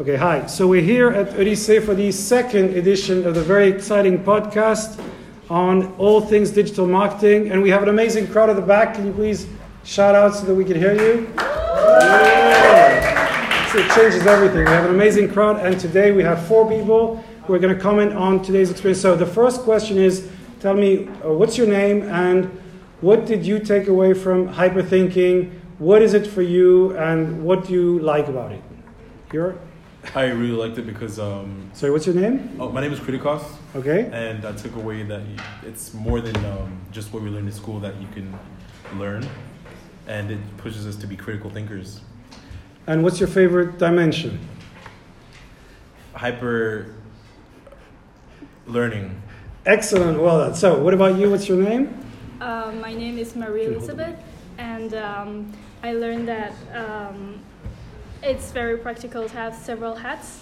[0.00, 0.46] Okay, hi.
[0.46, 4.98] So we're here at Odyssey for the second edition of the very exciting podcast
[5.50, 7.50] on all things digital marketing.
[7.50, 8.94] And we have an amazing crowd at the back.
[8.94, 9.46] Can you please
[9.84, 11.30] shout out so that we can hear you?
[11.36, 12.96] Yeah.
[13.76, 14.64] It changes everything.
[14.64, 17.80] We have an amazing crowd, and today we have four people who are going to
[17.80, 19.02] comment on today's experience.
[19.02, 20.26] So the first question is
[20.60, 22.46] tell me, uh, what's your name and
[23.02, 25.52] what did you take away from hyperthinking?
[25.78, 28.62] What is it for you, and what do you like about it?
[29.34, 29.58] Your
[30.14, 31.18] I really liked it because.
[31.18, 32.56] Um, Sorry, what's your name?
[32.60, 34.10] oh, my name is Kritikos, Okay.
[34.12, 35.36] and I took away that you,
[35.66, 38.36] it's more than um, just what we learn in school that you can
[38.98, 39.26] learn,
[40.06, 42.00] and it pushes us to be critical thinkers.
[42.86, 44.38] And what's your favorite dimension?
[46.14, 46.94] Hyper
[48.66, 49.20] learning.
[49.64, 50.20] Excellent.
[50.20, 50.54] Well done.
[50.54, 51.30] So, what about you?
[51.30, 51.96] What's your name?
[52.40, 54.24] Uh, my name is Marie Can you hold the Elizabeth,
[54.58, 57.40] and um, I learned that um,
[58.22, 60.40] it's very practical to have several hats.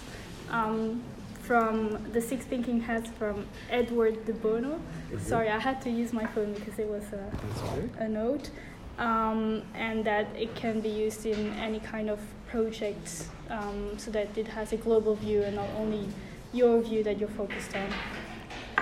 [0.49, 1.03] Um,
[1.41, 4.79] from the six thinking hats from Edward de Bono.
[5.19, 8.51] Sorry, I had to use my phone because it was a, a note.
[8.97, 14.37] Um, and that it can be used in any kind of project um, so that
[14.37, 16.07] it has a global view and not only
[16.53, 17.89] your view that you're focused on.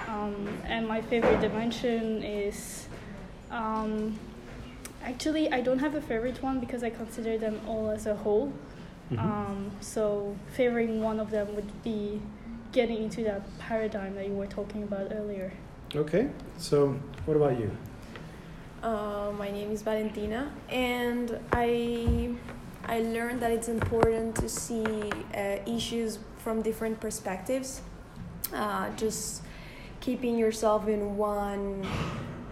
[0.07, 2.87] Um, and my favorite dimension is
[3.49, 4.19] um,
[5.03, 8.51] actually, I don't have a favorite one because I consider them all as a whole.
[9.11, 9.19] Mhm.
[9.19, 12.21] Um, so, favoring one of them would be
[12.71, 15.51] getting into that paradigm that you were talking about earlier.
[15.95, 16.29] Okay.
[16.57, 17.71] So, what about you?
[18.83, 22.29] Uh, my name is Valentina, and I
[22.85, 24.85] I learned that it's important to see
[25.35, 27.81] uh, issues from different perspectives.
[28.53, 29.43] Uh, just
[29.99, 31.85] keeping yourself in one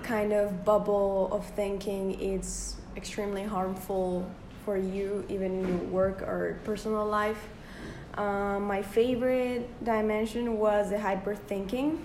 [0.03, 4.30] kind of bubble of thinking it's extremely harmful
[4.67, 7.41] for you, even in your work or personal life.
[8.17, 11.97] Uh, my favorite dimension was the hyperthinking.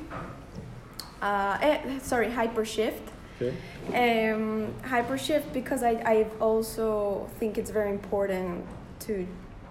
[1.20, 3.06] Uh, eh, sorry, hypershift
[3.40, 4.30] Okay.
[4.30, 8.64] um, hypershift because I, I also think it's very important
[9.06, 9.26] to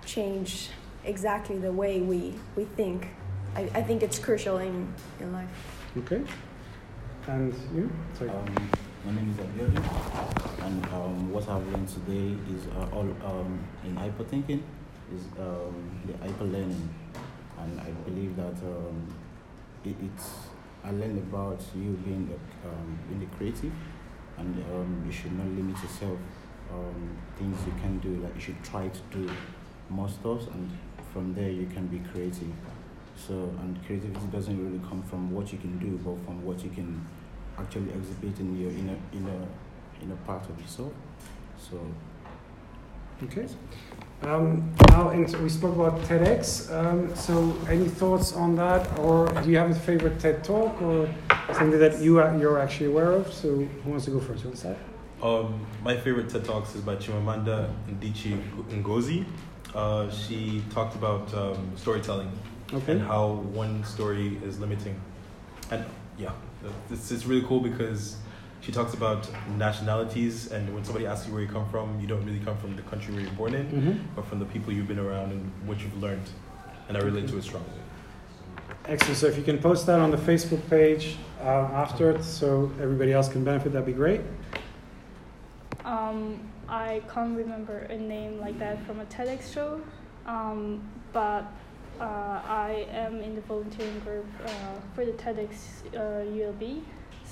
[0.06, 0.70] change
[1.06, 3.08] exactly the way we, we think.
[3.56, 5.48] I, I think it's crucial in, in life.
[6.00, 6.22] Okay.
[7.28, 7.90] And you?
[8.18, 8.30] Sorry.
[8.30, 8.70] Um,
[9.06, 13.96] my name is Abiodun, and um, what I've learned today is uh, all um, in
[13.96, 14.62] hyperthinking
[15.14, 16.88] is um, the hyperlearning,
[17.60, 19.14] and I believe that um,
[19.84, 20.30] it, it's
[20.84, 23.74] I learned about you being a, um, creative,
[24.38, 26.18] and um, you should not limit yourself.
[26.72, 29.30] Um, things you can do, like you should try to do
[29.90, 30.72] more stuff, and
[31.12, 32.54] from there you can be creative.
[33.16, 36.70] So, and creativity doesn't really come from what you can do, but from what you
[36.70, 37.06] can
[37.58, 39.48] actually exhibit in your inner inner
[40.02, 40.94] inner part of yourself.
[41.60, 41.80] So
[43.24, 43.48] Okay.
[44.24, 46.72] Um, now, and we spoke about TEDx.
[46.72, 51.08] Um, so, any thoughts on that, or do you have a favorite TED talk, or
[51.54, 53.32] something that you are, you're actually aware of?
[53.32, 53.48] So,
[53.84, 54.42] who wants to go first?
[54.42, 54.78] Who wants that?
[55.22, 59.24] Um, my favorite TED Talks is by Chimamanda Adichie Ngozi.
[59.74, 62.32] Uh, she talked about um, storytelling
[62.74, 62.94] Okay.
[62.94, 65.00] and how one story is limiting.
[65.70, 65.86] And
[66.18, 66.32] yeah,
[66.90, 68.18] this is really cool because
[68.62, 69.28] she talks about
[69.58, 72.76] nationalities and when somebody asks you where you come from, you don't really come from
[72.76, 74.16] the country where you're born in, Mm-hmm.
[74.16, 76.30] but from the people you've been around and what you've learned.
[76.88, 77.70] And I relate to it strongly.
[78.86, 79.18] Excellent.
[79.18, 81.44] So, if you can post that on the Facebook page uh,
[81.84, 84.22] after, it so everybody else can benefit, that'd be great.
[85.86, 89.82] Um, I can't remember a name like that from a TEDx show,
[90.26, 90.82] um,
[91.14, 91.46] but
[92.00, 92.04] uh,
[92.46, 94.50] I am in the volunteering group uh,
[94.96, 95.50] for the TEDx
[95.94, 96.82] uh, ULB.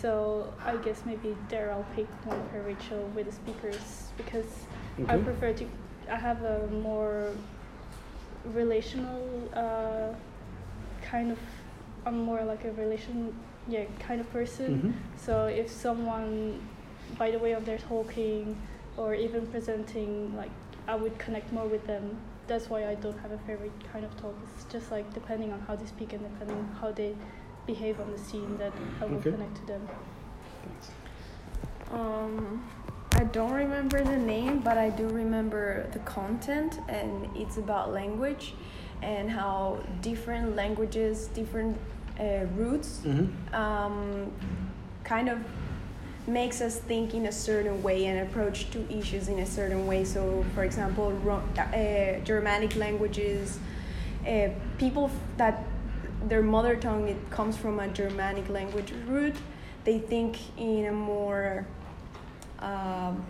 [0.01, 4.45] So I guess maybe there I'll pick one favorite show with the speakers because
[5.07, 5.65] I prefer to.
[6.09, 7.31] I have a more
[8.45, 10.13] relational uh,
[11.01, 11.39] kind of.
[12.05, 13.35] I'm more like a relation,
[13.67, 14.67] yeah, kind of person.
[14.81, 14.93] Mhm.
[15.25, 16.61] So if someone,
[17.17, 18.55] by the way of their talking
[18.97, 20.51] or even presenting, like
[20.87, 22.17] I would connect more with them.
[22.47, 24.33] That's why I don't have a favorite kind of talk.
[24.55, 27.13] It's just like depending on how they speak and depending on how they
[27.73, 29.31] behave on the scene that I will Okay.
[29.31, 29.81] connect to them.
[30.63, 30.85] Thanks.
[31.91, 32.63] Um,
[33.21, 37.11] I don't remember the name, but I do remember the content, and
[37.41, 38.45] it's about language
[39.03, 41.75] and how different languages, different
[42.19, 43.27] uh, roots, Mhm.
[43.63, 44.31] um,
[45.03, 45.37] kind of
[46.27, 50.03] makes us think in a certain way and approach to issues in a certain way.
[50.03, 50.21] So,
[50.53, 53.57] for example, Ro- uh, Germanic languages,
[54.27, 55.55] uh, people f- that
[56.27, 59.35] their mother tongue it comes from a Germanic language root,
[59.83, 61.65] they think in a more
[62.59, 63.25] um,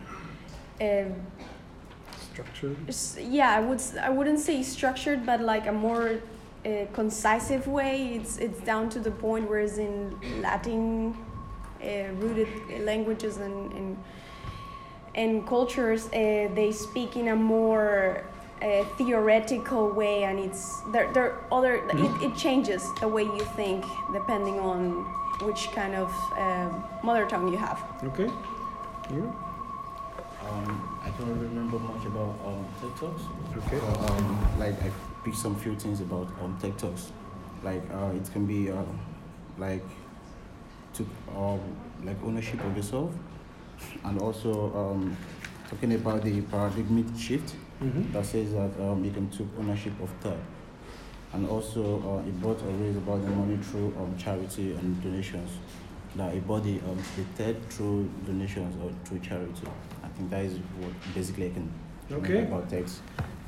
[0.82, 1.04] uh,
[2.32, 2.78] structured.
[3.20, 6.20] Yeah i would i wouldn't say structured but like a more
[6.66, 11.16] uh, concisive way it's it's down to the point whereas in latin
[11.82, 12.48] uh, rooted
[12.82, 13.98] languages and and,
[15.16, 18.26] and cultures uh, they speak in a more
[18.62, 23.46] uh, theoretical way and it's there there are other it, it changes the way you
[23.56, 25.06] think depending on
[25.44, 28.30] which kind of um mother tongue you have Okay.
[29.12, 29.34] You?
[30.48, 33.22] Um, I don't remember much about um, TikToks.
[33.58, 33.80] Okay.
[33.80, 34.92] But, um, like I
[35.24, 37.10] picked some few things about um, TikToks.
[37.64, 38.84] Like uh, it can be uh,
[39.58, 39.84] like
[40.94, 41.60] to um,
[42.04, 43.12] like ownership of yourself,
[44.06, 45.18] and also um,
[45.70, 48.12] talking about the paradigm shift Mm-hmm.
[48.12, 50.40] that says that um, you can take ownership of third.
[51.32, 55.52] And also, uh, it brought a raise about the money through um, charity and donations.
[56.16, 59.68] That a body um, the third through donations or through charity.
[60.04, 61.72] I think that is what basically I can
[62.12, 62.42] Okay.
[62.44, 62.98] about TEDx.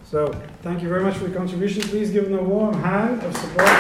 [0.06, 0.32] So,
[0.62, 1.82] thank you very much for your contribution.
[1.84, 3.68] Please give them a warm hand of support.
[3.68, 3.76] Um,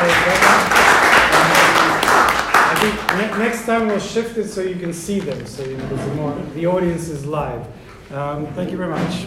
[2.73, 5.77] I think ne- next time we'll shift it so you can see them, so you
[5.77, 7.65] know, more, the audience is live.
[8.11, 9.25] Um, thank you very much.